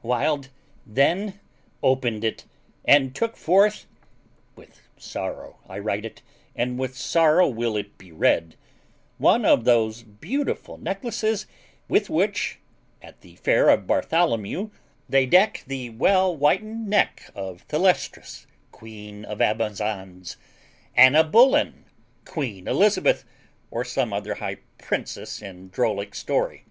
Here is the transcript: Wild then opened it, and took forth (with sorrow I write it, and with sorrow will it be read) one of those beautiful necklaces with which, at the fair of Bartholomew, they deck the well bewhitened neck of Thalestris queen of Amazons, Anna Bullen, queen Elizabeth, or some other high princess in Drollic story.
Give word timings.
Wild 0.00 0.50
then 0.86 1.40
opened 1.82 2.22
it, 2.22 2.44
and 2.84 3.12
took 3.16 3.36
forth 3.36 3.86
(with 4.54 4.80
sorrow 4.96 5.58
I 5.68 5.80
write 5.80 6.04
it, 6.04 6.22
and 6.54 6.78
with 6.78 6.96
sorrow 6.96 7.48
will 7.48 7.76
it 7.76 7.98
be 7.98 8.12
read) 8.12 8.54
one 9.16 9.44
of 9.44 9.64
those 9.64 10.04
beautiful 10.04 10.76
necklaces 10.78 11.48
with 11.88 12.08
which, 12.08 12.60
at 13.02 13.22
the 13.22 13.34
fair 13.34 13.68
of 13.70 13.88
Bartholomew, 13.88 14.70
they 15.08 15.26
deck 15.26 15.64
the 15.66 15.90
well 15.90 16.36
bewhitened 16.36 16.86
neck 16.86 17.32
of 17.34 17.62
Thalestris 17.66 18.46
queen 18.70 19.24
of 19.24 19.40
Amazons, 19.42 20.36
Anna 20.94 21.24
Bullen, 21.24 21.86
queen 22.24 22.68
Elizabeth, 22.68 23.24
or 23.68 23.84
some 23.84 24.12
other 24.12 24.34
high 24.34 24.58
princess 24.80 25.42
in 25.42 25.70
Drollic 25.70 26.14
story. 26.14 26.62